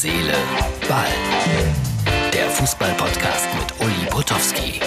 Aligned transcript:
Seele, 0.00 0.32
Ball. 0.88 1.08
Der 2.32 2.48
Fußball-Podcast 2.50 3.48
mit 3.58 3.80
Uli 3.84 4.08
Potowski. 4.08 4.80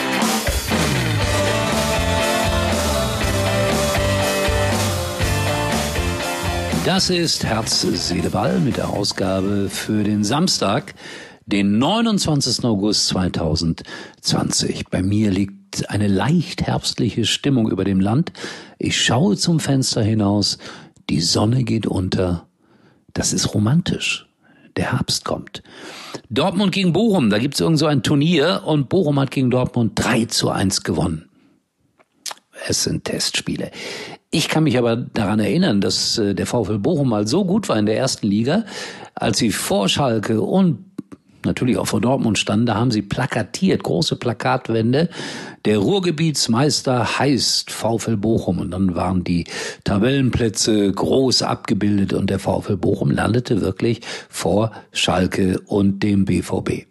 Das 6.86 7.10
ist 7.10 7.44
Herz, 7.44 7.82
Seele, 7.82 8.30
Ball 8.30 8.62
mit 8.62 8.78
der 8.78 8.90
Ausgabe 8.90 9.68
für 9.70 10.06
den 10.06 10.24
Samstag, 10.24 10.96
den 11.46 11.78
29. 11.78 12.64
August 12.64 13.08
2020. 13.08 14.86
Bei 14.90 15.04
mir 15.04 15.30
liegt 15.30 15.90
eine 15.90 16.08
leicht 16.08 16.62
herbstliche 16.62 17.26
Stimmung 17.26 17.70
über 17.70 17.84
dem 17.84 18.00
Land. 18.00 18.32
Ich 18.80 19.04
schaue 19.04 19.36
zum 19.36 19.60
Fenster 19.60 20.04
hinaus, 20.04 20.58
die 21.10 21.20
Sonne 21.20 21.66
geht 21.66 21.86
unter. 21.86 22.48
Das 23.12 23.34
ist 23.34 23.54
romantisch. 23.54 24.31
Der 24.78 24.94
Herbst 24.94 25.26
kommt. 25.26 25.64
Dortmund 26.30 26.72
gegen 26.72 26.94
Bochum, 26.94 27.30
da 27.30 27.40
gibt's 27.40 27.60
irgend 27.60 27.78
so 27.78 27.88
ein 27.88 28.04
Turnier 28.04 28.64
und 28.66 28.90
Bochum 28.90 29.20
hat 29.20 29.32
gegen 29.32 29.52
Dortmund 29.52 29.94
3 29.96 30.26
zu 30.26 30.50
1 30.50 30.84
gewonnen. 30.84 31.30
Es 32.68 32.84
sind 32.84 33.06
Testspiele. 33.06 33.72
Ich 34.30 34.48
kann 34.48 34.64
mich 34.64 34.78
aber 34.78 34.96
daran 34.96 35.40
erinnern, 35.40 35.82
dass 35.82 36.18
äh, 36.18 36.34
der 36.34 36.46
VfL 36.46 36.80
Bochum 36.80 37.10
mal 37.10 37.28
so 37.28 37.44
gut 37.44 37.68
war 37.68 37.78
in 37.78 37.86
der 37.86 37.98
ersten 37.98 38.28
Liga, 38.28 38.66
als 39.14 39.40
sie 39.40 39.52
vor 39.52 39.90
Schalke 39.90 40.42
und 40.42 40.86
natürlich 41.46 41.78
auch 41.78 41.88
vor 41.88 42.02
Dortmund 42.02 42.38
standen, 42.38 42.66
da 42.66 42.76
haben 42.76 42.92
sie 42.92 43.02
plakatiert, 43.02 43.84
große 43.84 44.16
Plakatwände. 44.16 45.10
Der 45.66 45.78
Ruhrgebietsmeister 45.78 47.20
heißt 47.20 47.72
VfL 47.72 48.18
Bochum 48.18 48.60
und 48.60 48.72
dann 48.72 48.96
waren 48.96 49.24
die 49.24 49.46
Tabellenplätze 49.84 50.92
groß 50.92 51.44
abgebildet 51.44 52.14
und 52.14 52.30
der 52.30 52.40
VfL 52.40 52.78
Bochum 52.78 53.12
landete 53.12 53.62
wirklich 53.62 54.02
vor 54.30 54.72
Schalke 54.92 55.60
und 55.66 56.04
dem 56.04 56.26
BVB. 56.26 56.86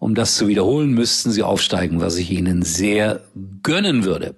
Um 0.00 0.14
das 0.14 0.36
zu 0.36 0.48
wiederholen, 0.48 0.92
müssten 0.92 1.30
sie 1.30 1.42
aufsteigen, 1.42 2.00
was 2.00 2.16
ich 2.16 2.30
ihnen 2.30 2.62
sehr 2.62 3.20
gönnen 3.62 4.04
würde. 4.04 4.34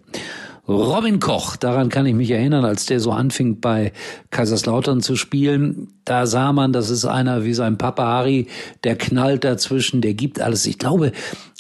Robin 0.69 1.19
Koch, 1.19 1.57
daran 1.57 1.89
kann 1.89 2.07
ich 2.07 2.15
mich 2.15 2.31
erinnern, 2.31 2.65
als 2.65 2.87
der 2.87 3.01
so 3.01 3.11
anfing 3.11 3.59
bei 3.59 3.93
Kaiserslautern 4.31 5.01
zu 5.01 5.17
spielen, 5.17 5.89
da 6.05 6.25
sah 6.25 6.53
man, 6.53 6.73
das 6.73 6.89
ist 6.89 7.05
einer 7.05 7.45
wie 7.45 7.53
sein 7.53 7.79
Papa 7.79 8.05
Harry, 8.05 8.47
der 8.85 8.95
knallt 8.95 9.43
dazwischen, 9.43 10.01
der 10.01 10.15
gibt 10.15 10.41
alles. 10.41 10.65
Ich 10.67 10.79
glaube, 10.79 11.11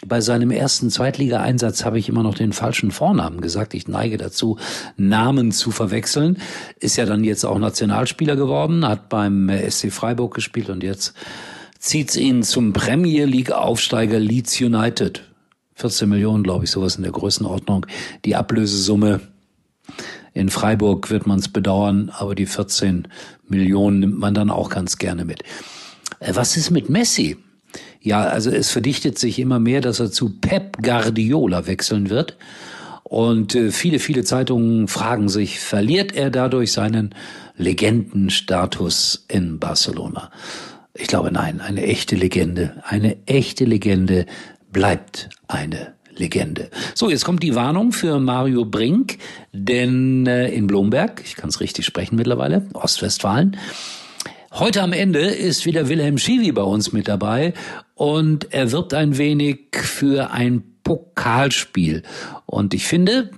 bei 0.06 0.20
seinem 0.20 0.52
ersten 0.52 0.88
Zweitligaeinsatz 0.88 1.84
habe 1.84 1.98
ich 1.98 2.08
immer 2.08 2.22
noch 2.22 2.36
den 2.36 2.52
falschen 2.52 2.92
Vornamen 2.92 3.40
gesagt. 3.40 3.74
Ich 3.74 3.88
neige 3.88 4.18
dazu, 4.18 4.58
Namen 4.96 5.50
zu 5.50 5.72
verwechseln. 5.72 6.38
Ist 6.78 6.96
ja 6.96 7.04
dann 7.04 7.24
jetzt 7.24 7.44
auch 7.44 7.58
Nationalspieler 7.58 8.36
geworden, 8.36 8.86
hat 8.86 9.08
beim 9.08 9.50
SC 9.68 9.90
Freiburg 9.90 10.32
gespielt 10.32 10.70
und 10.70 10.84
jetzt 10.84 11.14
zieht's 11.80 12.14
ihn 12.14 12.44
zum 12.44 12.72
Premier 12.72 13.24
League 13.24 13.50
Aufsteiger 13.50 14.20
Leeds 14.20 14.60
United. 14.60 15.24
14 15.74 16.08
Millionen, 16.08 16.42
glaube 16.42 16.64
ich, 16.64 16.70
sowas 16.70 16.96
in 16.96 17.02
der 17.02 17.12
Größenordnung. 17.12 17.86
Die 18.24 18.36
Ablösesumme 18.36 19.20
in 20.34 20.48
Freiburg 20.48 21.10
wird 21.10 21.26
man 21.26 21.38
es 21.38 21.48
bedauern, 21.48 22.10
aber 22.16 22.34
die 22.34 22.46
14 22.46 23.08
Millionen 23.48 24.00
nimmt 24.00 24.18
man 24.18 24.34
dann 24.34 24.50
auch 24.50 24.70
ganz 24.70 24.98
gerne 24.98 25.24
mit. 25.24 25.42
Äh, 26.20 26.32
was 26.34 26.56
ist 26.56 26.70
mit 26.70 26.88
Messi? 26.88 27.36
Ja, 28.00 28.22
also 28.22 28.50
es 28.50 28.70
verdichtet 28.70 29.18
sich 29.18 29.38
immer 29.38 29.60
mehr, 29.60 29.80
dass 29.80 30.00
er 30.00 30.10
zu 30.10 30.40
Pep 30.40 30.82
Guardiola 30.82 31.66
wechseln 31.66 32.10
wird. 32.10 32.36
Und 33.04 33.54
äh, 33.54 33.70
viele, 33.70 33.98
viele 33.98 34.24
Zeitungen 34.24 34.88
fragen 34.88 35.28
sich, 35.28 35.60
verliert 35.60 36.14
er 36.14 36.30
dadurch 36.30 36.72
seinen 36.72 37.14
Legendenstatus 37.56 39.26
in 39.28 39.58
Barcelona? 39.58 40.30
Ich 40.94 41.06
glaube 41.06 41.30
nein, 41.30 41.60
eine 41.60 41.82
echte 41.82 42.16
Legende, 42.16 42.82
eine 42.84 43.16
echte 43.26 43.64
Legende 43.64 44.26
bleibt 44.72 45.28
eine 45.48 45.94
Legende. 46.16 46.70
So, 46.94 47.10
jetzt 47.10 47.24
kommt 47.24 47.42
die 47.42 47.54
Warnung 47.54 47.92
für 47.92 48.18
Mario 48.18 48.64
Brink, 48.64 49.18
denn 49.52 50.26
äh, 50.26 50.48
in 50.48 50.66
Blomberg, 50.66 51.22
ich 51.24 51.36
kann 51.36 51.48
es 51.48 51.60
richtig 51.60 51.86
sprechen 51.86 52.16
mittlerweile, 52.16 52.66
Ostwestfalen, 52.74 53.56
heute 54.52 54.82
am 54.82 54.92
Ende 54.92 55.20
ist 55.20 55.64
wieder 55.64 55.88
Wilhelm 55.88 56.18
Schiwi 56.18 56.52
bei 56.52 56.62
uns 56.62 56.92
mit 56.92 57.08
dabei 57.08 57.54
und 57.94 58.52
er 58.52 58.72
wirbt 58.72 58.92
ein 58.94 59.16
wenig 59.16 59.60
für 59.72 60.30
ein 60.30 60.64
Pokalspiel. 60.84 62.02
Und 62.46 62.74
ich 62.74 62.84
finde, 62.84 63.30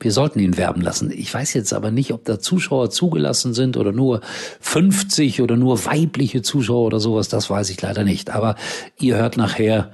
wir 0.00 0.12
sollten 0.12 0.38
ihn 0.38 0.56
werben 0.56 0.80
lassen. 0.80 1.10
Ich 1.10 1.32
weiß 1.32 1.54
jetzt 1.54 1.72
aber 1.72 1.90
nicht, 1.90 2.12
ob 2.12 2.24
da 2.24 2.38
Zuschauer 2.38 2.90
zugelassen 2.90 3.54
sind 3.54 3.76
oder 3.76 3.92
nur 3.92 4.20
50 4.60 5.42
oder 5.42 5.56
nur 5.56 5.84
weibliche 5.84 6.42
Zuschauer 6.42 6.86
oder 6.86 7.00
sowas. 7.00 7.28
Das 7.28 7.50
weiß 7.50 7.70
ich 7.70 7.80
leider 7.80 8.04
nicht. 8.04 8.30
Aber 8.30 8.56
ihr 8.98 9.16
hört 9.16 9.36
nachher 9.36 9.90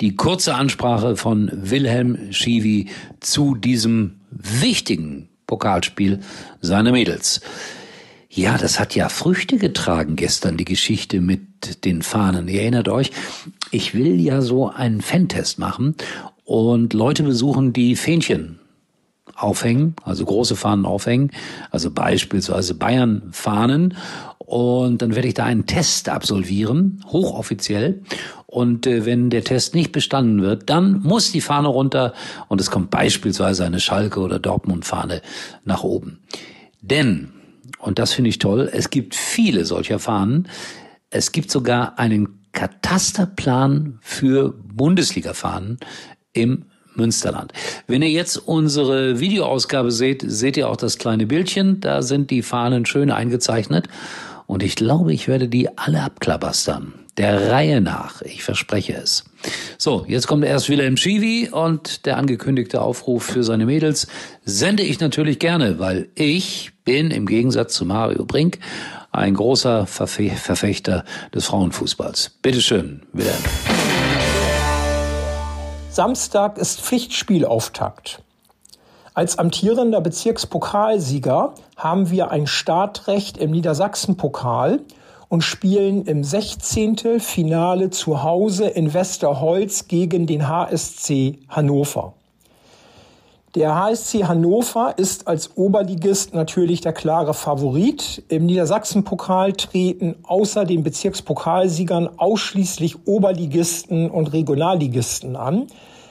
die 0.00 0.14
kurze 0.14 0.54
Ansprache 0.54 1.16
von 1.16 1.50
Wilhelm 1.52 2.32
Schiwi 2.32 2.88
zu 3.20 3.54
diesem 3.54 4.20
wichtigen 4.30 5.28
Pokalspiel 5.46 6.20
seiner 6.60 6.92
Mädels. 6.92 7.40
Ja, 8.28 8.58
das 8.58 8.78
hat 8.78 8.94
ja 8.94 9.08
Früchte 9.08 9.56
getragen 9.56 10.16
gestern, 10.16 10.58
die 10.58 10.66
Geschichte 10.66 11.20
mit 11.20 11.84
den 11.84 12.02
Fahnen. 12.02 12.48
Ihr 12.48 12.60
erinnert 12.60 12.88
euch, 12.88 13.10
ich 13.70 13.94
will 13.94 14.20
ja 14.20 14.42
so 14.42 14.68
einen 14.68 15.00
Fan-Test 15.00 15.58
machen 15.58 15.94
und 16.44 16.92
Leute 16.92 17.22
besuchen, 17.22 17.72
die 17.72 17.96
Fähnchen 17.96 18.58
aufhängen, 19.36 19.94
also 20.02 20.24
große 20.24 20.56
Fahnen 20.56 20.86
aufhängen, 20.86 21.30
also 21.70 21.90
beispielsweise 21.90 22.74
Bayern-Fahnen. 22.74 23.96
Und 24.38 25.02
dann 25.02 25.14
werde 25.14 25.28
ich 25.28 25.34
da 25.34 25.44
einen 25.44 25.66
Test 25.66 26.08
absolvieren, 26.08 27.04
hochoffiziell. 27.08 28.02
Und 28.46 28.86
äh, 28.86 29.04
wenn 29.04 29.28
der 29.28 29.44
Test 29.44 29.74
nicht 29.74 29.92
bestanden 29.92 30.40
wird, 30.40 30.70
dann 30.70 31.02
muss 31.02 31.32
die 31.32 31.40
Fahne 31.40 31.68
runter 31.68 32.14
und 32.48 32.60
es 32.60 32.70
kommt 32.70 32.90
beispielsweise 32.90 33.64
eine 33.64 33.80
Schalke 33.80 34.20
oder 34.20 34.38
Dortmund-Fahne 34.38 35.20
nach 35.64 35.82
oben. 35.82 36.20
Denn, 36.80 37.32
und 37.78 37.98
das 37.98 38.12
finde 38.12 38.30
ich 38.30 38.38
toll, 38.38 38.70
es 38.72 38.90
gibt 38.90 39.14
viele 39.14 39.64
solcher 39.64 39.98
Fahnen. 39.98 40.48
Es 41.10 41.32
gibt 41.32 41.50
sogar 41.50 41.98
einen 41.98 42.44
Katasterplan 42.52 43.98
für 44.00 44.54
Bundesliga-Fahnen 44.62 45.78
im 46.32 46.66
Münsterland. 46.96 47.52
Wenn 47.86 48.02
ihr 48.02 48.10
jetzt 48.10 48.36
unsere 48.36 49.20
Videoausgabe 49.20 49.90
seht, 49.90 50.24
seht 50.26 50.56
ihr 50.56 50.68
auch 50.68 50.76
das 50.76 50.98
kleine 50.98 51.26
Bildchen. 51.26 51.80
Da 51.80 52.02
sind 52.02 52.30
die 52.30 52.42
Fahnen 52.42 52.86
schön 52.86 53.10
eingezeichnet. 53.10 53.88
Und 54.46 54.62
ich 54.62 54.76
glaube, 54.76 55.12
ich 55.12 55.28
werde 55.28 55.48
die 55.48 55.76
alle 55.76 56.02
abklabastern. 56.02 56.94
Der 57.16 57.50
Reihe 57.50 57.80
nach. 57.80 58.20
Ich 58.22 58.44
verspreche 58.44 58.94
es. 58.94 59.24
So, 59.78 60.04
jetzt 60.06 60.26
kommt 60.26 60.44
erst 60.44 60.68
Wilhelm 60.68 60.96
Schiwi 60.96 61.48
und 61.50 62.04
der 62.04 62.18
angekündigte 62.18 62.82
Aufruf 62.82 63.24
für 63.24 63.42
seine 63.42 63.64
Mädels 63.64 64.06
sende 64.44 64.82
ich 64.82 65.00
natürlich 65.00 65.38
gerne, 65.38 65.78
weil 65.78 66.08
ich 66.14 66.72
bin 66.84 67.10
im 67.10 67.26
Gegensatz 67.26 67.74
zu 67.74 67.86
Mario 67.86 68.24
Brink 68.24 68.58
ein 69.12 69.34
großer 69.34 69.86
Verfe 69.86 70.30
Verfechter 70.30 71.04
des 71.34 71.46
Frauenfußballs. 71.46 72.32
Bitteschön, 72.42 73.02
Wilhelm. 73.12 73.42
Samstag 75.96 76.58
ist 76.58 76.82
Pflichtspielauftakt. 76.82 78.22
Als 79.14 79.38
amtierender 79.38 80.02
Bezirkspokalsieger 80.02 81.54
haben 81.74 82.10
wir 82.10 82.30
ein 82.30 82.46
Startrecht 82.46 83.38
im 83.38 83.50
Niedersachsenpokal 83.52 84.80
und 85.30 85.40
spielen 85.40 86.04
im 86.04 86.22
16. 86.22 87.18
Finale 87.18 87.88
zu 87.88 88.22
Hause 88.22 88.66
in 88.66 88.92
Westerholz 88.92 89.88
gegen 89.88 90.26
den 90.26 90.46
HSC 90.46 91.38
Hannover. 91.48 92.12
Der 93.56 93.74
HSC 93.74 94.24
Hannover 94.24 94.92
ist 94.98 95.26
als 95.26 95.56
Oberligist 95.56 96.34
natürlich 96.34 96.82
der 96.82 96.92
klare 96.92 97.32
Favorit. 97.32 98.22
Im 98.28 98.44
Niedersachsenpokal 98.44 99.54
treten 99.54 100.16
außer 100.24 100.66
den 100.66 100.82
Bezirkspokalsiegern 100.82 102.18
ausschließlich 102.18 103.06
Oberligisten 103.06 104.10
und 104.10 104.34
Regionalligisten 104.34 105.36
an. 105.36 105.68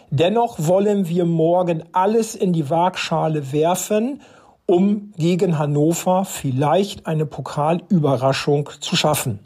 Dennoch 0.10 0.56
wollen 0.58 1.08
wir 1.08 1.26
morgen 1.26 1.84
alles 1.92 2.34
in 2.34 2.52
die 2.52 2.68
Waagschale 2.72 3.52
werfen, 3.52 4.22
um 4.66 5.14
gegen 5.16 5.60
Hannover 5.60 6.26
vielleicht 6.26 7.06
eine 7.06 7.28
Pokalüberraschung 7.28 8.72
zu 8.80 8.96
schaffen. 8.96 9.38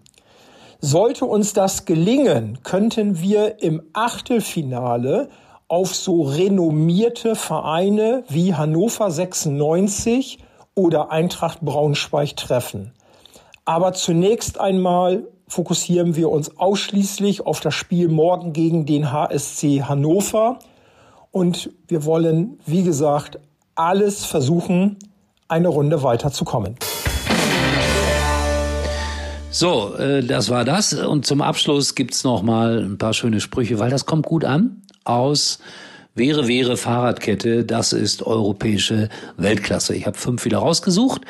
Sollte 0.79 1.25
uns 1.25 1.51
das 1.51 1.83
gelingen, 1.83 2.59
könnten 2.63 3.19
wir 3.19 3.61
im 3.61 3.81
Achtelfinale 3.91 5.27
auf 5.69 5.95
so 5.95 6.23
renommierte 6.23 7.35
Vereine 7.35 8.23
wie 8.27 8.55
Hannover 8.55 9.11
96 9.11 10.39
oder 10.73 11.11
Eintracht 11.11 11.61
Braunschweig 11.61 12.35
treffen. 12.35 12.91
Aber 13.65 13.93
zunächst 13.93 14.59
einmal 14.59 15.27
fokussieren 15.47 16.15
wir 16.15 16.29
uns 16.31 16.57
ausschließlich 16.57 17.45
auf 17.45 17.59
das 17.59 17.75
Spiel 17.75 18.07
morgen 18.07 18.51
gegen 18.51 18.87
den 18.87 19.11
HSC 19.11 19.83
Hannover. 19.83 20.57
Und 21.31 21.69
wir 21.87 22.03
wollen, 22.03 22.59
wie 22.65 22.81
gesagt, 22.81 23.39
alles 23.75 24.25
versuchen, 24.25 24.97
eine 25.47 25.67
Runde 25.67 26.01
weiterzukommen. 26.01 26.75
So, 29.51 29.95
äh, 29.95 30.23
das 30.23 30.49
war 30.49 30.65
das. 30.65 30.93
Und 30.93 31.27
zum 31.27 31.41
Abschluss 31.41 31.93
gibt's 31.93 32.23
noch 32.23 32.41
mal 32.41 32.83
ein 32.83 32.97
paar 32.97 33.13
schöne 33.13 33.39
Sprüche, 33.39 33.77
weil 33.77 33.91
das 33.91 34.07
kommt 34.07 34.25
gut 34.25 34.45
an 34.45 34.81
aus 35.09 35.59
Wäre, 36.15 36.49
wäre 36.49 36.75
Fahrradkette, 36.75 37.63
das 37.63 37.93
ist 37.93 38.23
europäische 38.23 39.07
Weltklasse. 39.37 39.95
Ich 39.95 40.05
habe 40.05 40.17
fünf 40.17 40.43
wieder 40.43 40.57
rausgesucht. 40.57 41.21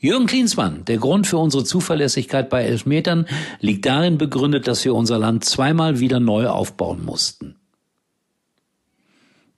Jürgen 0.00 0.26
Klinsmann, 0.26 0.86
der 0.86 0.96
Grund 0.96 1.26
für 1.26 1.36
unsere 1.36 1.64
Zuverlässigkeit 1.64 2.48
bei 2.48 2.62
Elfmetern 2.62 3.26
liegt 3.60 3.84
darin 3.84 4.16
begründet, 4.16 4.66
dass 4.66 4.84
wir 4.86 4.94
unser 4.94 5.18
Land 5.18 5.44
zweimal 5.44 6.00
wieder 6.00 6.18
neu 6.18 6.46
aufbauen 6.48 7.04
mussten. 7.04 7.56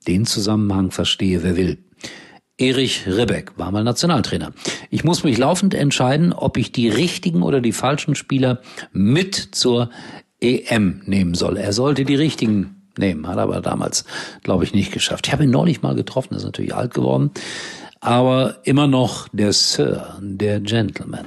Den 0.08 0.26
Zusammenhang 0.26 0.90
verstehe 0.90 1.44
wer 1.44 1.56
will. 1.56 1.78
Erich 2.58 3.06
Ribbeck 3.06 3.52
war 3.56 3.70
mal 3.70 3.84
Nationaltrainer. 3.84 4.52
Ich 4.90 5.04
muss 5.04 5.22
mich 5.22 5.38
laufend 5.38 5.72
entscheiden, 5.72 6.32
ob 6.32 6.56
ich 6.56 6.72
die 6.72 6.88
richtigen 6.88 7.42
oder 7.42 7.60
die 7.60 7.72
falschen 7.72 8.16
Spieler 8.16 8.60
mit 8.92 9.36
zur 9.36 9.90
EM 10.40 11.02
nehmen 11.04 11.34
soll. 11.34 11.58
Er 11.58 11.72
sollte 11.72 12.04
die 12.04 12.16
richtigen 12.16 12.79
nehmen, 12.98 13.26
hat 13.26 13.38
aber 13.38 13.60
damals, 13.60 14.04
glaube 14.42 14.64
ich, 14.64 14.74
nicht 14.74 14.92
geschafft. 14.92 15.26
Ich 15.26 15.32
habe 15.32 15.44
ihn 15.44 15.50
neulich 15.50 15.82
mal 15.82 15.94
getroffen, 15.94 16.34
ist 16.34 16.44
natürlich 16.44 16.74
alt 16.74 16.94
geworden, 16.94 17.30
aber 18.00 18.58
immer 18.64 18.86
noch 18.86 19.28
der 19.32 19.52
Sir, 19.52 20.16
der 20.20 20.60
Gentleman. 20.60 21.26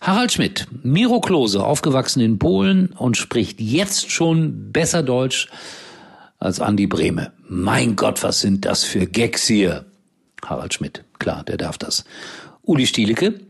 Harald 0.00 0.32
Schmidt, 0.32 0.66
Miro 0.82 1.20
Klose, 1.20 1.62
aufgewachsen 1.62 2.20
in 2.20 2.38
Polen 2.38 2.88
und 2.96 3.18
spricht 3.18 3.60
jetzt 3.60 4.10
schon 4.10 4.72
besser 4.72 5.02
Deutsch 5.02 5.48
als 6.38 6.58
Andi 6.58 6.86
Brehme. 6.86 7.32
Mein 7.46 7.96
Gott, 7.96 8.22
was 8.22 8.40
sind 8.40 8.64
das 8.64 8.82
für 8.82 9.06
Gags 9.06 9.46
hier? 9.46 9.84
Harald 10.44 10.72
Schmidt, 10.72 11.04
klar, 11.18 11.44
der 11.44 11.58
darf 11.58 11.76
das. 11.76 12.04
Uli 12.62 12.86
Stielicke, 12.86 13.40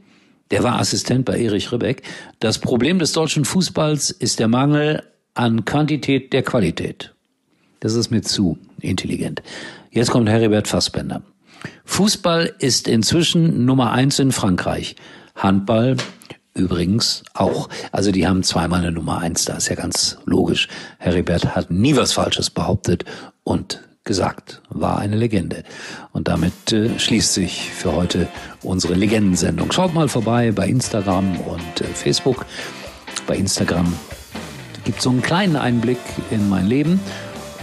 der 0.50 0.64
war 0.64 0.80
Assistent 0.80 1.24
bei 1.24 1.40
Erich 1.40 1.70
Ribbeck. 1.70 2.02
Das 2.40 2.58
Problem 2.58 2.98
des 2.98 3.12
deutschen 3.12 3.44
Fußballs 3.44 4.10
ist 4.10 4.40
der 4.40 4.48
Mangel 4.48 5.04
an 5.34 5.64
Quantität 5.64 6.32
der 6.32 6.42
Qualität. 6.42 7.14
Das 7.80 7.94
ist 7.94 8.10
mir 8.10 8.22
zu 8.22 8.58
intelligent. 8.80 9.42
Jetzt 9.90 10.10
kommt 10.10 10.28
Heribert 10.28 10.68
Fassbender. 10.68 11.22
Fußball 11.84 12.54
ist 12.58 12.88
inzwischen 12.88 13.64
Nummer 13.64 13.92
eins 13.92 14.18
in 14.18 14.32
Frankreich. 14.32 14.96
Handball 15.34 15.96
übrigens 16.54 17.22
auch. 17.34 17.68
Also 17.92 18.12
die 18.12 18.26
haben 18.26 18.42
zweimal 18.42 18.80
eine 18.80 18.92
Nummer 18.92 19.18
eins, 19.18 19.44
da 19.44 19.54
ist 19.54 19.68
ja 19.68 19.76
ganz 19.76 20.18
logisch. 20.24 20.68
Heribert 20.98 21.54
hat 21.54 21.70
nie 21.70 21.96
was 21.96 22.12
Falsches 22.12 22.50
behauptet 22.50 23.04
und 23.44 23.82
gesagt, 24.04 24.62
war 24.68 24.98
eine 24.98 25.16
Legende. 25.16 25.62
Und 26.12 26.28
damit 26.28 26.72
äh, 26.72 26.98
schließt 26.98 27.34
sich 27.34 27.70
für 27.70 27.94
heute 27.94 28.28
unsere 28.62 28.94
Legendensendung. 28.94 29.70
Schaut 29.72 29.94
mal 29.94 30.08
vorbei 30.08 30.52
bei 30.52 30.66
Instagram 30.66 31.38
und 31.40 31.80
äh, 31.80 31.84
Facebook. 31.84 32.46
Bei 33.26 33.36
Instagram 33.36 33.92
gibt 34.84 35.02
so 35.02 35.10
einen 35.10 35.22
kleinen 35.22 35.56
Einblick 35.56 35.98
in 36.30 36.48
mein 36.48 36.66
Leben. 36.66 37.00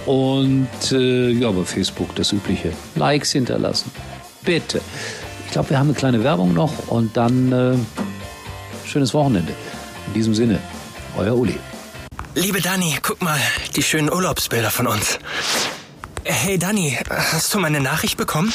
Und 0.05 0.69
äh, 0.91 1.31
ja, 1.31 1.51
bei 1.51 1.63
Facebook 1.63 2.15
das 2.15 2.31
übliche. 2.31 2.71
Likes 2.95 3.31
hinterlassen. 3.31 3.91
Bitte. 4.43 4.81
Ich 5.45 5.51
glaube, 5.51 5.69
wir 5.71 5.79
haben 5.79 5.87
eine 5.87 5.97
kleine 5.97 6.23
Werbung 6.23 6.53
noch 6.53 6.87
und 6.87 7.17
dann 7.17 7.51
äh, 7.51 7.75
schönes 8.87 9.13
Wochenende. 9.13 9.53
In 10.07 10.13
diesem 10.13 10.33
Sinne, 10.33 10.59
euer 11.17 11.35
Uli. 11.35 11.57
Liebe 12.35 12.61
Dani, 12.61 12.95
guck 13.01 13.21
mal, 13.21 13.39
die 13.75 13.83
schönen 13.83 14.11
Urlaubsbilder 14.11 14.69
von 14.69 14.87
uns. 14.87 15.19
Hey 16.23 16.57
Dani, 16.57 16.97
hast 17.09 17.53
du 17.53 17.59
meine 17.59 17.79
Nachricht 17.79 18.17
bekommen? 18.17 18.53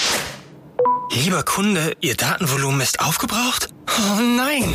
Lieber 1.11 1.43
Kunde, 1.43 1.97
Ihr 2.01 2.15
Datenvolumen 2.15 2.81
ist 2.81 3.01
aufgebraucht? 3.01 3.69
Oh 3.89 4.21
nein! 4.21 4.73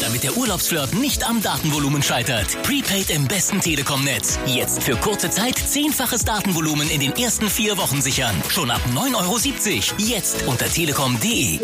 Damit 0.00 0.24
der 0.24 0.36
Urlaubsflirt 0.36 0.94
nicht 0.94 1.28
am 1.28 1.42
Datenvolumen 1.42 2.02
scheitert. 2.02 2.62
Prepaid 2.62 3.10
im 3.10 3.28
besten 3.28 3.60
Telekom-Netz. 3.60 4.38
Jetzt 4.46 4.82
für 4.82 4.96
kurze 4.96 5.30
Zeit 5.30 5.58
zehnfaches 5.58 6.24
Datenvolumen 6.24 6.88
in 6.90 7.00
den 7.00 7.14
ersten 7.16 7.48
vier 7.48 7.76
Wochen 7.76 8.00
sichern. 8.00 8.34
Schon 8.48 8.70
ab 8.70 8.80
9,70 8.94 9.14
Euro. 9.16 9.98
Jetzt 9.98 10.46
unter 10.46 10.66
telekom.de. 10.66 11.60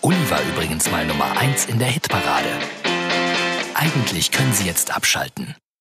Uli 0.00 0.30
war 0.30 0.40
übrigens 0.54 0.90
mal 0.90 1.06
Nummer 1.06 1.36
1 1.36 1.66
in 1.66 1.78
der 1.78 1.88
Hitparade. 1.88 2.48
Eigentlich 3.74 4.30
können 4.30 4.52
Sie 4.54 4.64
jetzt 4.64 4.94
abschalten. 4.94 5.54